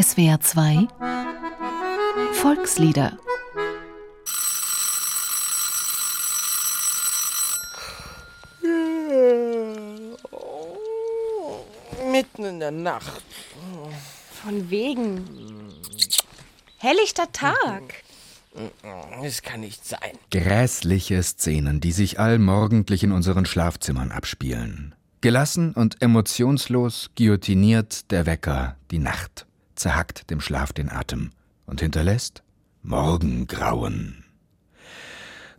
SWR 0.00 0.38
2 0.38 0.86
Volkslieder 2.34 3.18
Mitten 12.12 12.44
in 12.44 12.60
der 12.60 12.70
Nacht. 12.70 13.22
Von 14.30 14.70
wegen. 14.70 15.24
Helllichter 16.76 17.32
Tag. 17.32 17.82
Es 19.24 19.42
kann 19.42 19.60
nicht 19.60 19.84
sein. 19.84 19.98
Grässliche 20.30 21.22
Szenen, 21.24 21.80
die 21.80 21.92
sich 21.92 22.20
allmorgendlich 22.20 23.02
in 23.02 23.10
unseren 23.10 23.46
Schlafzimmern 23.46 24.12
abspielen. 24.12 24.94
Gelassen 25.22 25.72
und 25.72 26.00
emotionslos 26.00 27.10
guillotiniert 27.16 28.12
der 28.12 28.26
Wecker 28.26 28.76
die 28.92 29.00
Nacht, 29.00 29.47
zerhackt 29.78 30.30
dem 30.30 30.40
Schlaf 30.40 30.72
den 30.72 30.90
Atem 30.90 31.30
und 31.66 31.80
hinterlässt 31.80 32.42
Morgengrauen. 32.82 34.24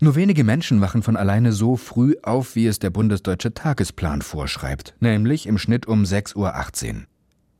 Nur 0.02 0.16
wenige 0.16 0.46
Menschen 0.46 0.80
wachen 0.80 1.04
von 1.04 1.18
alleine 1.18 1.52
so 1.52 1.76
früh 1.76 2.16
auf, 2.24 2.56
wie 2.56 2.68
es 2.68 2.80
der 2.80 2.90
bundesdeutsche 2.90 3.54
Tagesplan 3.54 4.22
vorschreibt, 4.22 4.96
nämlich 5.02 5.46
im 5.46 5.58
Schnitt 5.58 5.88
um 5.88 6.04
6.18 6.04 6.36
Uhr. 6.38 7.06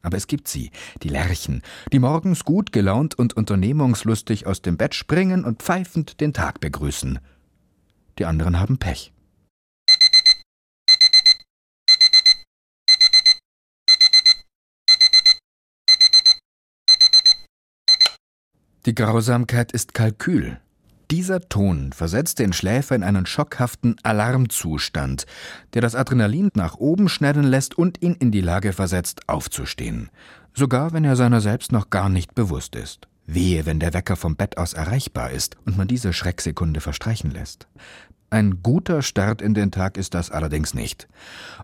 Aber 0.02 0.16
es 0.16 0.28
gibt 0.28 0.48
sie, 0.48 0.72
die 1.04 1.10
Lerchen, 1.10 1.62
die 1.92 2.00
morgens 2.00 2.46
gut 2.46 2.72
gelaunt 2.72 3.16
und 3.20 3.36
unternehmungslustig 3.36 4.48
aus 4.48 4.62
dem 4.62 4.78
Bett 4.78 4.96
springen 4.96 5.44
und 5.44 5.62
pfeifend 5.62 6.22
den 6.22 6.32
Tag 6.32 6.62
begrüßen. 6.62 7.20
Die 8.18 8.26
anderen 8.26 8.60
haben 8.60 8.78
Pech. 8.78 9.12
Die 18.86 18.96
Grausamkeit 18.96 19.74
ist 19.74 19.94
Kalkül. 19.94 20.58
Dieser 21.12 21.42
Ton 21.42 21.92
versetzt 21.92 22.40
den 22.40 22.54
Schläfer 22.54 22.96
in 22.96 23.04
einen 23.04 23.26
schockhaften 23.26 23.98
Alarmzustand, 24.04 25.26
der 25.74 25.82
das 25.82 25.96
Adrenalin 25.96 26.50
nach 26.54 26.76
oben 26.76 27.10
schnellen 27.10 27.44
lässt 27.44 27.78
und 27.78 28.02
ihn 28.02 28.14
in 28.14 28.32
die 28.32 28.42
Lage 28.42 28.72
versetzt, 28.72 29.28
aufzustehen, 29.28 30.10
sogar 30.54 30.94
wenn 30.94 31.04
er 31.04 31.18
seiner 31.18 31.42
selbst 31.42 31.74
noch 31.74 31.90
gar 31.90 32.08
nicht 32.08 32.36
bewusst 32.36 32.76
ist. 32.76 33.08
Wehe, 33.26 33.66
wenn 33.66 33.82
der 33.82 33.94
Wecker 33.94 34.16
vom 34.16 34.38
Bett 34.38 34.58
aus 34.58 34.74
erreichbar 34.74 35.32
ist 35.32 35.58
und 35.66 35.78
man 35.78 35.88
diese 35.88 36.14
Schrecksekunde 36.14 36.80
verstreichen 36.80 37.32
lässt. 37.32 37.68
Ein 38.32 38.62
guter 38.62 39.02
Start 39.02 39.42
in 39.42 39.56
den 39.56 39.72
Tag 39.72 39.98
ist 39.98 40.14
das 40.14 40.30
allerdings 40.30 40.76
nicht. 40.76 41.08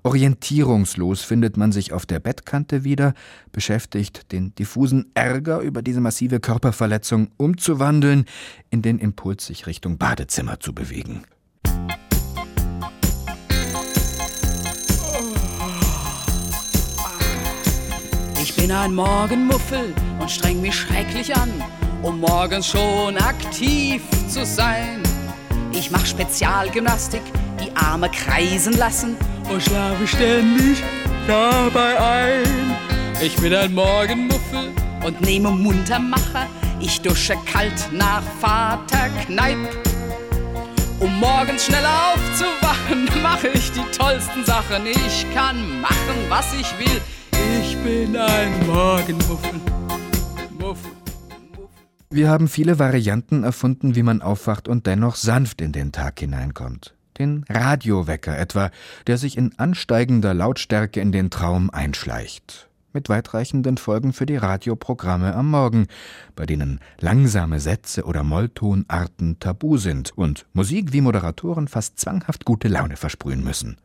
Orientierungslos 0.02 1.22
findet 1.22 1.58
man 1.58 1.72
sich 1.72 1.94
auf 1.94 2.08
der 2.08 2.20
Bettkante 2.20 2.84
wieder, 2.84 3.14
beschäftigt, 3.52 4.32
den 4.32 4.56
diffusen 4.56 5.12
Ärger 5.14 5.60
über 5.60 5.84
diese 5.84 6.02
massive 6.02 6.40
Körperverletzung 6.40 7.30
umzuwandeln, 7.38 8.26
in 8.72 8.82
den 8.82 8.98
Impuls, 8.98 9.46
sich 9.46 9.68
Richtung 9.68 10.00
Badezimmer 10.00 10.60
zu 10.60 10.74
bewegen. 10.74 11.24
Ich 18.42 18.56
bin 18.56 18.72
ein 18.72 18.96
Morgenmuffel 18.96 19.94
und 20.20 20.32
streng 20.32 20.62
mich 20.62 20.74
schrecklich 20.74 21.36
an, 21.36 21.52
um 22.02 22.20
morgens 22.20 22.68
schon 22.68 23.18
aktiv 23.18 24.02
zu 24.28 24.44
sein. 24.44 25.05
Ich 25.78 25.92
mach 25.92 26.06
Spezialgymnastik, 26.06 27.22
die 27.62 27.76
Arme 27.76 28.10
kreisen 28.10 28.74
lassen 28.78 29.18
und 29.50 29.62
schlafe 29.62 30.08
ständig 30.08 30.82
dabei 31.28 32.00
ein. 32.00 32.76
Ich 33.22 33.36
bin 33.36 33.54
ein 33.54 33.74
Morgenmuffel 33.74 34.74
und 35.06 35.22
nehme 35.22 35.52
Muntermacher. 35.52 36.48
Ich 36.80 37.02
dusche 37.02 37.36
kalt 37.46 37.92
nach 37.92 38.24
Vater 38.40 39.10
Kneip. 39.26 39.58
Um 41.00 41.20
morgens 41.20 41.66
schnell 41.66 41.86
aufzuwachen, 41.86 43.10
mache 43.22 43.50
ich 43.50 43.72
die 43.74 43.98
tollsten 43.98 44.46
Sachen. 44.46 44.86
Ich 44.86 45.26
kann 45.34 45.82
machen, 45.82 46.16
was 46.30 46.54
ich 46.54 46.72
will. 46.80 47.02
Ich 47.62 47.76
bin 47.78 48.16
ein 48.16 48.66
Morgenmuffel. 48.66 49.60
Muffel. 50.58 51.05
Wir 52.16 52.30
haben 52.30 52.48
viele 52.48 52.80
Varianten 52.80 53.44
erfunden, 53.44 53.94
wie 53.96 54.02
man 54.02 54.22
aufwacht 54.22 54.70
und 54.70 54.88
dennoch 54.88 55.18
sanft 55.18 55.60
in 55.60 55.74
den 55.74 55.92
Tag 55.92 56.18
hineinkommt. 56.18 56.96
Den 57.20 57.44
Radiowecker 57.50 58.38
etwa, 58.38 58.72
der 59.06 59.18
sich 59.18 59.38
in 59.38 59.60
ansteigender 59.60 60.34
Lautstärke 60.34 61.02
in 61.02 61.12
den 61.12 61.30
Traum 61.30 61.70
einschleicht. 61.70 62.70
Mit 62.94 63.10
weitreichenden 63.10 63.76
Folgen 63.76 64.14
für 64.14 64.26
die 64.26 64.38
Radioprogramme 64.38 65.36
am 65.36 65.50
Morgen, 65.52 65.88
bei 66.38 66.46
denen 66.46 66.80
langsame 67.02 67.60
Sätze 67.60 68.06
oder 68.06 68.24
Molltonarten 68.24 69.42
tabu 69.42 69.76
sind 69.76 70.18
und 70.18 70.46
Musik 70.54 70.94
wie 70.94 71.02
Moderatoren 71.02 71.68
fast 71.68 72.00
zwanghaft 72.00 72.46
gute 72.46 72.70
Laune 72.70 72.96
versprühen 72.96 73.44
müssen. 73.44 73.76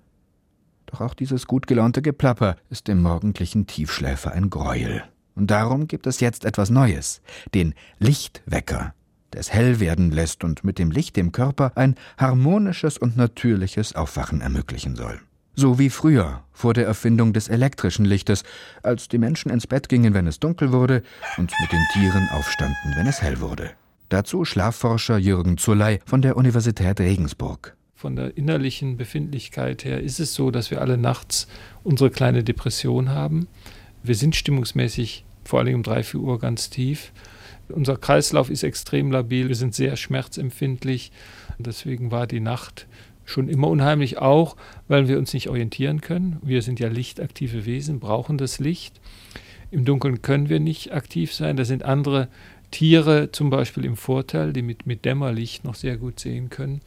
Doch 0.87 1.01
auch 1.01 1.15
dieses 1.15 1.49
gut 1.49 1.67
gelaunte 1.67 2.01
Geplapper 2.01 2.55
ist 2.69 2.87
dem 2.87 3.03
morgendlichen 3.03 3.67
Tiefschläfer 3.67 4.31
ein 4.31 4.51
Greuel. 4.51 5.03
Und 5.41 5.51
darum 5.51 5.89
gibt 5.89 6.07
es 6.07 6.21
jetzt 6.21 6.45
etwas 6.45 6.69
Neues, 6.69 7.23
den 7.55 7.73
Lichtwecker, 7.99 8.93
der 9.33 9.41
es 9.41 9.51
hell 9.51 9.81
werden 9.81 10.11
lässt 10.11 10.45
und 10.45 10.65
mit 10.65 10.79
dem 10.79 10.91
Licht 10.91 11.17
im 11.17 11.33
Körper 11.33 11.73
ein 11.77 11.95
harmonisches 12.19 12.99
und 12.99 13.17
natürliches 13.17 13.95
Aufwachen 13.95 14.43
ermöglichen 14.43 14.97
soll. 14.97 15.19
So 15.55 15.79
wie 15.79 15.89
früher, 15.89 16.45
vor 16.53 16.75
der 16.75 16.85
Erfindung 16.85 17.33
des 17.33 17.49
elektrischen 17.49 18.05
Lichtes, 18.05 18.43
als 18.83 19.09
die 19.09 19.17
Menschen 19.17 19.51
ins 19.51 19.67
Bett 19.67 19.89
gingen, 19.89 20.13
wenn 20.13 20.27
es 20.27 20.41
dunkel 20.41 20.73
wurde, 20.73 21.03
und 21.39 21.51
mit 21.59 21.73
den 21.73 21.87
Tieren 21.95 22.29
aufstanden, 22.33 22.93
wenn 22.97 23.07
es 23.07 23.23
hell 23.23 23.41
wurde. 23.41 23.71
Dazu 24.11 24.45
Schlafforscher 24.45 25.17
Jürgen 25.17 25.57
Zulley 25.57 26.01
von 26.05 26.21
der 26.21 26.37
Universität 26.37 27.01
Regensburg. 27.01 27.79
Von 27.95 28.15
der 28.15 28.37
innerlichen 28.37 28.99
Befindlichkeit 28.99 29.87
her 29.87 30.03
ist 30.03 30.21
es 30.21 30.35
so, 30.35 30.51
dass 30.51 30.71
wir 30.71 30.83
alle 30.83 30.99
nachts 30.99 31.49
unsere 31.83 32.11
kleine 32.11 32.45
Depression 32.45 33.09
haben. 33.09 33.49
Wir 34.03 34.15
sind 34.15 34.37
stimmungsmäßig 34.37 35.25
vor 35.51 35.59
allem 35.59 35.75
um 35.75 35.83
3, 35.83 36.05
4 36.05 36.21
Uhr 36.21 36.39
ganz 36.39 36.71
tief. 36.71 37.13
Unser 37.69 37.97
Kreislauf 37.97 38.51
ist 38.51 38.63
extrem 38.63 39.11
labil, 39.11 39.49
wir 39.49 39.57
sind 39.57 39.75
sehr 39.75 39.97
schmerzempfindlich. 39.97 41.11
Deswegen 41.59 42.13
war 42.13 42.29
die 42.29 42.39
Nacht 42.39 42.87
schon 43.25 43.49
immer 43.49 43.67
unheimlich, 43.67 44.19
auch 44.19 44.57
weil 44.87 45.09
wir 45.09 45.19
uns 45.19 45.35
nicht 45.35 45.49
orientieren 45.49 46.01
können. 46.01 46.39
Wir 46.43 46.63
sind 46.63 46.79
ja 46.79 46.89
lichtaktive 46.89 47.67
Wesen, 47.67 47.99
brauchen 47.99 48.39
das 48.39 48.61
Licht. 48.61 49.01
Im 49.73 49.85
Dunkeln 49.85 50.23
können 50.23 50.49
wir 50.49 50.61
nicht 50.61 50.93
aktiv 50.93 51.35
sein. 51.35 51.57
Da 51.57 51.65
sind 51.65 51.83
andere 51.83 52.29
Tiere 52.71 53.33
zum 53.33 53.51
Beispiel 53.51 53.85
im 53.85 53.97
Vorteil, 53.97 54.53
die 54.53 54.63
mit, 54.63 54.87
mit 54.87 55.05
Dämmerlicht 55.05 55.65
noch 55.65 55.75
sehr 55.75 55.97
gut 55.97 56.21
sehen 56.21 56.49
können. 56.49 56.81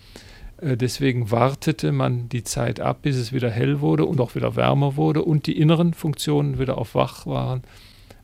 Äh, 0.57 0.78
deswegen 0.78 1.31
wartete 1.31 1.91
man 1.91 2.29
die 2.29 2.46
Zeit 2.46 2.79
ab, 2.79 3.02
bis 3.02 3.18
es 3.18 3.34
wieder 3.34 3.50
hell 3.50 3.81
wurde 3.81 4.06
und 4.06 4.22
auch 4.22 4.35
wieder 4.35 4.56
wärmer 4.56 4.96
wurde 4.96 5.22
und 5.22 5.47
die 5.47 5.57
inneren 5.57 5.94
Funktionen 5.94 6.59
wieder 6.59 6.78
auf 6.78 6.96
wach 6.96 7.25
waren 7.25 7.62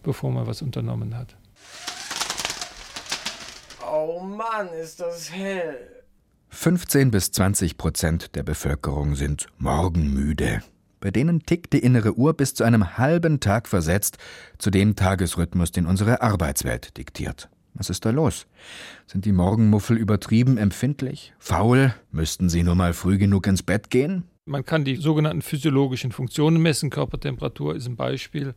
bevor 0.04 0.32
man 0.32 0.48
was 0.48 0.62
unternommen 0.62 1.18
hat. 1.18 1.36
Oh 3.92 4.22
Mann, 4.22 4.70
ist 4.70 5.00
das 5.00 5.32
hell. 5.32 5.78
15 6.50 7.12
bis 7.12 7.32
20 7.32 7.78
Prozent 7.78 8.36
der 8.36 8.44
Bevölkerung 8.44 9.16
sind 9.16 9.48
morgenmüde. 9.58 10.62
Bei 11.00 11.12
denen 11.12 11.46
tickt 11.46 11.74
die 11.74 11.80
innere 11.80 12.16
Uhr 12.16 12.34
bis 12.34 12.54
zu 12.54 12.64
einem 12.64 12.98
halben 12.98 13.40
Tag 13.40 13.68
versetzt 13.68 14.18
zu 14.58 14.70
dem 14.70 14.96
Tagesrhythmus, 14.96 15.72
den 15.72 15.86
unsere 15.86 16.22
Arbeitswelt 16.22 16.98
diktiert. 16.98 17.50
Was 17.74 17.90
ist 17.90 18.04
da 18.04 18.10
los? 18.10 18.48
Sind 19.08 19.26
die 19.26 19.32
Morgenmuffel 19.32 19.96
übertrieben 19.96 20.58
empfindlich? 20.58 21.34
Faul? 21.40 21.94
Müssten 22.12 22.50
sie 22.50 22.64
nur 22.64 22.76
mal 22.76 22.94
früh 22.94 23.18
genug 23.18 23.48
ins 23.48 23.64
Bett 23.64 23.90
gehen? 23.90 24.26
Man 24.46 24.66
kann 24.66 24.84
die 24.84 24.96
sogenannten 24.98 25.42
physiologischen 25.42 26.12
Funktionen 26.12 26.62
messen. 26.62 26.90
Körpertemperatur 26.90 27.76
ist 27.76 27.88
ein 27.88 27.96
Beispiel 27.96 28.56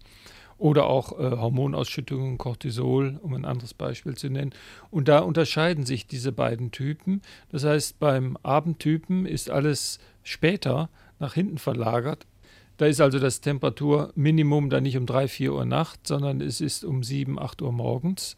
oder 0.62 0.86
auch 0.86 1.18
äh, 1.18 1.36
Hormonausschüttungen, 1.38 2.38
Cortisol, 2.38 3.18
um 3.20 3.34
ein 3.34 3.44
anderes 3.44 3.74
Beispiel 3.74 4.16
zu 4.16 4.30
nennen. 4.30 4.54
Und 4.92 5.08
da 5.08 5.18
unterscheiden 5.18 5.84
sich 5.84 6.06
diese 6.06 6.30
beiden 6.30 6.70
Typen. 6.70 7.20
Das 7.50 7.64
heißt, 7.64 7.98
beim 7.98 8.38
Abendtypen 8.44 9.26
ist 9.26 9.50
alles 9.50 9.98
später 10.22 10.88
nach 11.18 11.34
hinten 11.34 11.58
verlagert. 11.58 12.28
Da 12.76 12.86
ist 12.86 13.00
also 13.00 13.18
das 13.18 13.40
Temperaturminimum 13.40 14.70
dann 14.70 14.84
nicht 14.84 14.96
um 14.96 15.04
3, 15.04 15.26
4 15.26 15.52
Uhr 15.52 15.64
Nacht, 15.64 16.06
sondern 16.06 16.40
es 16.40 16.60
ist 16.60 16.84
um 16.84 17.02
7, 17.02 17.40
8 17.40 17.60
Uhr 17.60 17.72
morgens. 17.72 18.36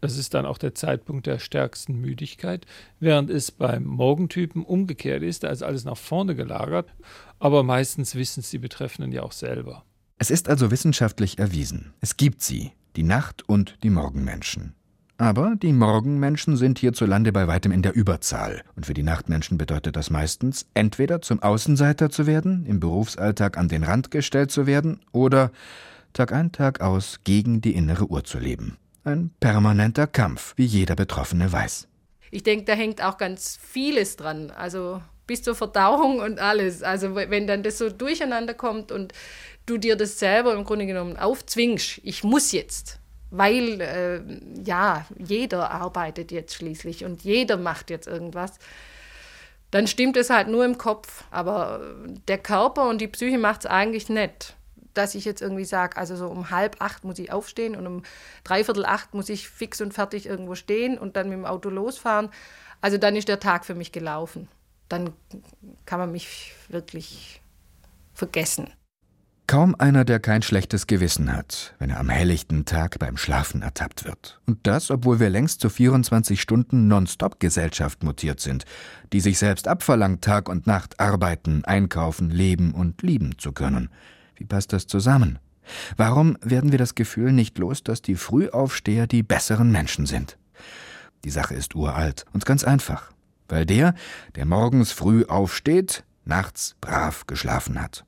Das 0.00 0.16
ist 0.16 0.32
dann 0.32 0.46
auch 0.46 0.56
der 0.56 0.74
Zeitpunkt 0.74 1.26
der 1.26 1.38
stärksten 1.38 2.00
Müdigkeit, 2.00 2.64
während 3.00 3.28
es 3.28 3.50
beim 3.50 3.84
Morgentypen 3.84 4.64
umgekehrt 4.64 5.22
ist, 5.22 5.42
da 5.44 5.48
ist 5.48 5.62
alles 5.62 5.84
nach 5.84 5.98
vorne 5.98 6.34
gelagert, 6.34 6.88
aber 7.38 7.64
meistens 7.64 8.14
wissen 8.14 8.40
es 8.40 8.48
die 8.48 8.58
Betreffenden 8.58 9.12
ja 9.12 9.22
auch 9.22 9.32
selber. 9.32 9.84
Es 10.22 10.30
ist 10.30 10.50
also 10.50 10.70
wissenschaftlich 10.70 11.38
erwiesen. 11.38 11.94
Es 12.02 12.18
gibt 12.18 12.42
sie, 12.42 12.72
die 12.94 13.04
Nacht- 13.04 13.48
und 13.48 13.78
die 13.82 13.88
Morgenmenschen. 13.88 14.74
Aber 15.16 15.56
die 15.56 15.72
Morgenmenschen 15.72 16.58
sind 16.58 16.78
hierzulande 16.78 17.32
bei 17.32 17.48
weitem 17.48 17.72
in 17.72 17.80
der 17.80 17.94
Überzahl. 17.94 18.62
Und 18.76 18.84
für 18.84 18.92
die 18.92 19.02
Nachtmenschen 19.02 19.56
bedeutet 19.56 19.96
das 19.96 20.10
meistens, 20.10 20.66
entweder 20.74 21.22
zum 21.22 21.42
Außenseiter 21.42 22.10
zu 22.10 22.26
werden, 22.26 22.66
im 22.66 22.80
Berufsalltag 22.80 23.56
an 23.56 23.68
den 23.68 23.82
Rand 23.82 24.10
gestellt 24.10 24.50
zu 24.50 24.66
werden, 24.66 25.00
oder 25.12 25.52
Tag 26.12 26.34
ein, 26.34 26.52
Tag 26.52 26.82
aus 26.82 27.20
gegen 27.24 27.62
die 27.62 27.74
innere 27.74 28.10
Uhr 28.10 28.22
zu 28.22 28.38
leben. 28.38 28.76
Ein 29.04 29.30
permanenter 29.40 30.06
Kampf, 30.06 30.52
wie 30.56 30.66
jeder 30.66 30.96
Betroffene 30.96 31.50
weiß. 31.50 31.88
Ich 32.30 32.42
denke, 32.42 32.66
da 32.66 32.74
hängt 32.74 33.02
auch 33.02 33.16
ganz 33.16 33.58
vieles 33.58 34.16
dran. 34.16 34.50
Also 34.50 35.00
bis 35.30 35.44
zur 35.44 35.54
Verdauung 35.54 36.18
und 36.18 36.40
alles. 36.40 36.82
Also 36.82 37.14
wenn 37.14 37.46
dann 37.46 37.62
das 37.62 37.78
so 37.78 37.88
durcheinander 37.88 38.52
kommt 38.52 38.90
und 38.90 39.12
du 39.64 39.78
dir 39.78 39.94
das 39.94 40.18
selber 40.18 40.54
im 40.54 40.64
Grunde 40.64 40.86
genommen 40.86 41.16
aufzwingst, 41.16 42.00
ich 42.02 42.24
muss 42.24 42.50
jetzt, 42.50 42.98
weil 43.30 43.80
äh, 43.80 44.20
ja, 44.64 45.06
jeder 45.24 45.70
arbeitet 45.70 46.32
jetzt 46.32 46.56
schließlich 46.56 47.04
und 47.04 47.22
jeder 47.22 47.56
macht 47.56 47.90
jetzt 47.90 48.08
irgendwas, 48.08 48.58
dann 49.70 49.86
stimmt 49.86 50.16
es 50.16 50.30
halt 50.30 50.48
nur 50.48 50.64
im 50.64 50.78
Kopf. 50.78 51.22
Aber 51.30 51.94
der 52.26 52.38
Körper 52.38 52.88
und 52.88 53.00
die 53.00 53.06
Psyche 53.06 53.38
macht 53.38 53.60
es 53.60 53.66
eigentlich 53.66 54.08
nicht 54.08 54.56
dass 54.92 55.14
ich 55.14 55.24
jetzt 55.24 55.40
irgendwie 55.40 55.64
sage, 55.64 55.96
also 55.96 56.16
so 56.16 56.26
um 56.26 56.50
halb 56.50 56.74
acht 56.80 57.04
muss 57.04 57.20
ich 57.20 57.30
aufstehen 57.30 57.76
und 57.76 57.86
um 57.86 58.02
dreiviertel 58.42 58.84
acht 58.84 59.14
muss 59.14 59.28
ich 59.28 59.48
fix 59.48 59.80
und 59.80 59.94
fertig 59.94 60.26
irgendwo 60.26 60.56
stehen 60.56 60.98
und 60.98 61.14
dann 61.16 61.28
mit 61.28 61.38
dem 61.38 61.46
Auto 61.46 61.70
losfahren. 61.70 62.28
Also 62.80 62.98
dann 62.98 63.14
ist 63.14 63.28
der 63.28 63.38
Tag 63.38 63.64
für 63.64 63.76
mich 63.76 63.92
gelaufen. 63.92 64.48
Dann 64.90 65.14
kann 65.86 66.00
man 66.00 66.12
mich 66.12 66.52
wirklich 66.68 67.40
vergessen. 68.12 68.68
Kaum 69.46 69.74
einer, 69.76 70.04
der 70.04 70.20
kein 70.20 70.42
schlechtes 70.42 70.86
Gewissen 70.86 71.32
hat, 71.32 71.74
wenn 71.78 71.90
er 71.90 71.98
am 71.98 72.08
helllichten 72.08 72.66
Tag 72.66 72.98
beim 73.00 73.16
Schlafen 73.16 73.62
ertappt 73.62 74.04
wird. 74.04 74.40
Und 74.46 74.58
das, 74.64 74.92
obwohl 74.92 75.18
wir 75.18 75.30
längst 75.30 75.60
zur 75.60 75.70
24 75.70 76.40
Stunden 76.40 76.86
Non-Stop-Gesellschaft 76.86 78.04
mutiert 78.04 78.38
sind, 78.38 78.64
die 79.12 79.20
sich 79.20 79.38
selbst 79.38 79.66
abverlangt, 79.66 80.22
Tag 80.22 80.48
und 80.48 80.68
Nacht 80.68 81.00
arbeiten, 81.00 81.64
einkaufen, 81.64 82.30
leben 82.30 82.72
und 82.72 83.02
lieben 83.02 83.38
zu 83.38 83.50
können. 83.50 83.90
Wie 84.36 84.44
passt 84.44 84.72
das 84.72 84.86
zusammen? 84.86 85.40
Warum 85.96 86.36
werden 86.42 86.70
wir 86.70 86.78
das 86.78 86.94
Gefühl 86.94 87.32
nicht 87.32 87.58
los, 87.58 87.82
dass 87.82 88.02
die 88.02 88.14
Frühaufsteher 88.16 89.06
die 89.06 89.22
besseren 89.22 89.72
Menschen 89.72 90.06
sind? 90.06 90.36
Die 91.24 91.30
Sache 91.30 91.54
ist 91.54 91.74
uralt 91.74 92.24
und 92.32 92.46
ganz 92.46 92.62
einfach. 92.62 93.12
Weil 93.50 93.66
der, 93.66 93.94
der 94.36 94.46
morgens 94.46 94.92
früh 94.92 95.24
aufsteht, 95.24 96.04
nachts 96.24 96.76
brav 96.80 97.26
geschlafen 97.26 97.80
hat. 97.80 98.04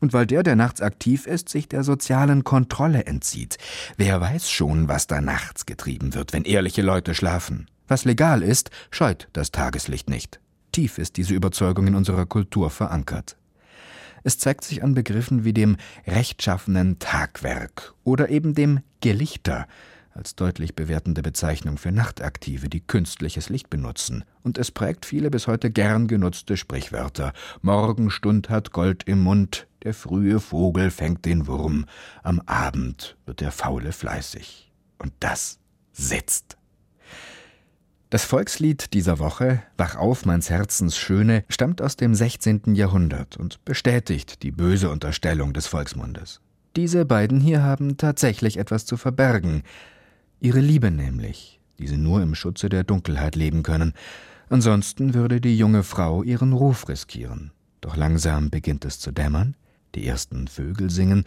Und 0.00 0.12
weil 0.12 0.26
der, 0.26 0.42
der 0.42 0.54
nachts 0.54 0.82
aktiv 0.82 1.26
ist, 1.26 1.48
sich 1.48 1.66
der 1.66 1.82
sozialen 1.82 2.44
Kontrolle 2.44 3.06
entzieht. 3.06 3.56
Wer 3.96 4.20
weiß 4.20 4.50
schon, 4.50 4.86
was 4.86 5.06
da 5.06 5.22
nachts 5.22 5.64
getrieben 5.64 6.14
wird, 6.14 6.34
wenn 6.34 6.44
ehrliche 6.44 6.82
Leute 6.82 7.14
schlafen. 7.14 7.66
Was 7.88 8.04
legal 8.04 8.42
ist, 8.42 8.70
scheut 8.90 9.28
das 9.32 9.50
Tageslicht 9.50 10.10
nicht. 10.10 10.40
Tief 10.72 10.98
ist 10.98 11.16
diese 11.16 11.34
Überzeugung 11.34 11.86
in 11.86 11.94
unserer 11.94 12.26
Kultur 12.26 12.68
verankert. 12.68 13.36
Es 14.24 14.38
zeigt 14.38 14.64
sich 14.64 14.82
an 14.82 14.94
Begriffen 14.94 15.44
wie 15.44 15.52
dem 15.52 15.76
rechtschaffenen 16.06 16.98
Tagwerk 16.98 17.94
oder 18.04 18.28
eben 18.28 18.54
dem 18.54 18.80
Gelichter 19.00 19.66
als 20.14 20.36
deutlich 20.36 20.74
bewertende 20.74 21.22
Bezeichnung 21.22 21.76
für 21.76 21.92
Nachtaktive, 21.92 22.68
die 22.68 22.80
künstliches 22.80 23.48
Licht 23.48 23.68
benutzen. 23.68 24.24
Und 24.42 24.58
es 24.58 24.70
prägt 24.70 25.04
viele 25.04 25.30
bis 25.30 25.46
heute 25.46 25.70
gern 25.70 26.06
genutzte 26.06 26.56
Sprichwörter. 26.56 27.32
Morgenstund 27.62 28.48
hat 28.48 28.70
Gold 28.70 29.02
im 29.04 29.20
Mund, 29.22 29.66
der 29.82 29.92
frühe 29.92 30.40
Vogel 30.40 30.90
fängt 30.90 31.24
den 31.24 31.46
Wurm, 31.46 31.86
am 32.22 32.40
Abend 32.46 33.16
wird 33.26 33.40
der 33.40 33.50
Faule 33.50 33.92
fleißig. 33.92 34.72
Und 34.98 35.12
das 35.20 35.58
sitzt. 35.92 36.56
Das 38.10 38.24
Volkslied 38.24 38.94
dieser 38.94 39.18
Woche, 39.18 39.64
Wach 39.76 39.96
auf, 39.96 40.24
meins 40.24 40.48
Herzens 40.48 40.96
Schöne, 40.96 41.44
stammt 41.48 41.82
aus 41.82 41.96
dem 41.96 42.14
16. 42.14 42.76
Jahrhundert 42.76 43.36
und 43.36 43.64
bestätigt 43.64 44.44
die 44.44 44.52
böse 44.52 44.88
Unterstellung 44.88 45.52
des 45.52 45.66
Volksmundes. 45.66 46.40
Diese 46.76 47.04
beiden 47.04 47.40
hier 47.40 47.62
haben 47.62 47.96
tatsächlich 47.96 48.56
etwas 48.56 48.86
zu 48.86 48.96
verbergen. 48.96 49.64
Ihre 50.40 50.60
Liebe 50.60 50.90
nämlich, 50.90 51.60
die 51.78 51.86
sie 51.86 51.96
nur 51.96 52.22
im 52.22 52.34
Schutze 52.34 52.68
der 52.68 52.84
Dunkelheit 52.84 53.36
leben 53.36 53.62
können. 53.62 53.92
Ansonsten 54.48 55.14
würde 55.14 55.40
die 55.40 55.56
junge 55.56 55.82
Frau 55.82 56.22
ihren 56.22 56.52
Ruf 56.52 56.88
riskieren. 56.88 57.50
Doch 57.80 57.96
langsam 57.96 58.50
beginnt 58.50 58.84
es 58.84 58.98
zu 58.98 59.12
dämmern, 59.12 59.56
die 59.94 60.06
ersten 60.06 60.48
Vögel 60.48 60.90
singen, 60.90 61.24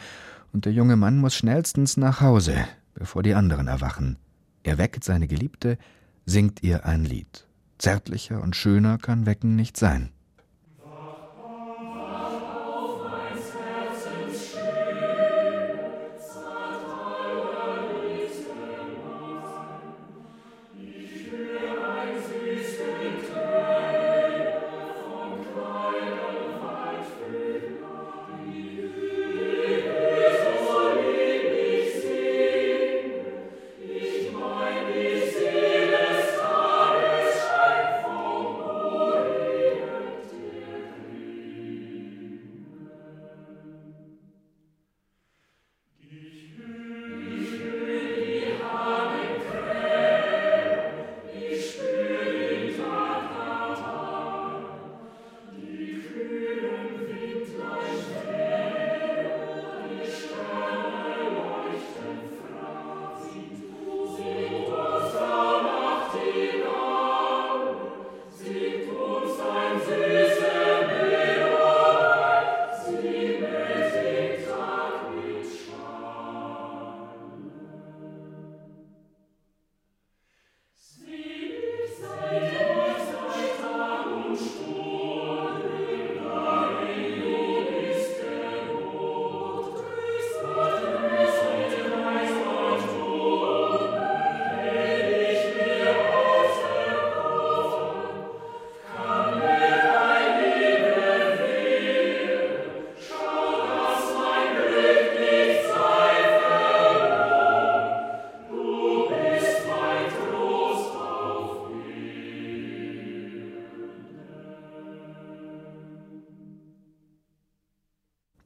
und 0.53 0.65
der 0.65 0.73
junge 0.73 0.95
Mann 0.95 1.17
muss 1.17 1.35
schnellstens 1.35 1.97
nach 1.97 2.21
Hause, 2.21 2.65
bevor 2.93 3.21
die 3.21 3.33
anderen 3.33 3.67
erwachen. 3.67 4.17
Er 4.63 4.77
weckt 4.77 5.03
seine 5.03 5.27
Geliebte, 5.27 5.77
singt 6.25 6.63
ihr 6.63 6.85
ein 6.85 7.05
Lied. 7.05 7.47
Zärtlicher 7.77 8.41
und 8.41 8.55
schöner 8.55 8.97
kann 8.97 9.25
Wecken 9.25 9.55
nicht 9.55 9.77
sein. 9.77 10.09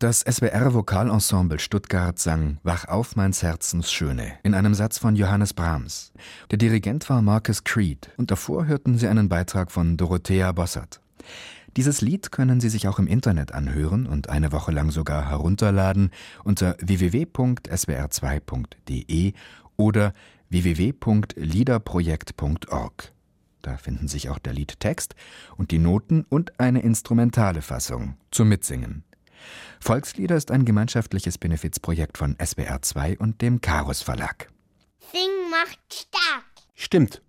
Das 0.01 0.19
SWR 0.21 0.73
Vokalensemble 0.73 1.59
Stuttgart 1.59 2.17
sang 2.17 2.57
Wach 2.63 2.87
auf, 2.87 3.15
meins 3.15 3.43
Herzens 3.43 3.91
Schöne 3.91 4.33
in 4.41 4.55
einem 4.55 4.73
Satz 4.73 4.97
von 4.97 5.15
Johannes 5.15 5.53
Brahms. 5.53 6.11
Der 6.49 6.57
Dirigent 6.57 7.07
war 7.07 7.21
Marcus 7.21 7.63
Creed 7.63 8.09
und 8.17 8.31
davor 8.31 8.65
hörten 8.65 8.97
Sie 8.97 9.07
einen 9.07 9.29
Beitrag 9.29 9.71
von 9.71 9.97
Dorothea 9.97 10.53
Bossert. 10.53 11.01
Dieses 11.77 12.01
Lied 12.01 12.31
können 12.31 12.59
Sie 12.59 12.69
sich 12.69 12.87
auch 12.87 12.97
im 12.97 13.05
Internet 13.05 13.51
anhören 13.51 14.07
und 14.07 14.27
eine 14.27 14.51
Woche 14.51 14.71
lang 14.71 14.89
sogar 14.89 15.29
herunterladen 15.29 16.09
unter 16.43 16.75
www.swr2.de 16.79 19.33
oder 19.77 20.13
www.liederprojekt.org. 20.49 23.13
Da 23.61 23.77
finden 23.77 24.07
sich 24.07 24.29
auch 24.29 24.39
der 24.39 24.53
Liedtext 24.53 25.13
und 25.57 25.69
die 25.69 25.77
Noten 25.77 26.25
und 26.27 26.59
eine 26.59 26.81
instrumentale 26.81 27.61
Fassung 27.61 28.15
zum 28.31 28.49
Mitsingen. 28.49 29.03
Volkslieder 29.79 30.35
ist 30.35 30.51
ein 30.51 30.65
gemeinschaftliches 30.65 31.37
Benefizprojekt 31.37 32.17
von 32.17 32.35
SBR2 32.35 33.17
und 33.17 33.41
dem 33.41 33.61
Karus 33.61 34.01
Verlag. 34.01 34.47
Sing 35.11 35.49
macht 35.49 35.79
stark. 35.91 36.45
Stimmt. 36.75 37.21